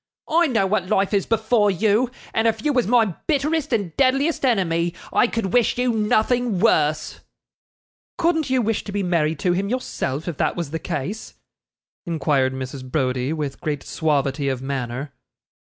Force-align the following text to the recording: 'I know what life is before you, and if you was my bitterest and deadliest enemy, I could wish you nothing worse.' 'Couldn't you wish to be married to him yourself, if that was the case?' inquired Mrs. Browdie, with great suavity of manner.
'I 0.27 0.47
know 0.47 0.65
what 0.65 0.87
life 0.89 1.13
is 1.13 1.27
before 1.27 1.69
you, 1.69 2.09
and 2.33 2.47
if 2.47 2.65
you 2.65 2.73
was 2.73 2.87
my 2.87 3.13
bitterest 3.27 3.71
and 3.71 3.95
deadliest 3.97 4.43
enemy, 4.43 4.95
I 5.13 5.27
could 5.27 5.53
wish 5.53 5.77
you 5.77 5.91
nothing 5.93 6.59
worse.' 6.59 7.19
'Couldn't 8.17 8.49
you 8.49 8.63
wish 8.63 8.83
to 8.85 8.91
be 8.91 9.03
married 9.03 9.37
to 9.41 9.51
him 9.51 9.69
yourself, 9.69 10.27
if 10.27 10.37
that 10.37 10.55
was 10.55 10.71
the 10.71 10.79
case?' 10.79 11.35
inquired 12.07 12.51
Mrs. 12.55 12.83
Browdie, 12.89 13.31
with 13.31 13.61
great 13.61 13.83
suavity 13.83 14.49
of 14.49 14.59
manner. 14.59 15.13